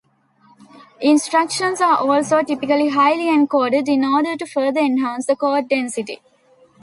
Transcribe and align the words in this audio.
Instructions 1.01 1.79
are 1.79 1.97
also 1.99 2.41
typically 2.41 2.89
highly 2.89 3.25
encoded 3.25 3.87
in 3.87 4.03
order 4.03 4.35
to 4.35 4.47
further 4.47 4.79
enhance 4.79 5.27
the 5.27 5.35
code 5.35 5.69
density. 5.69 6.23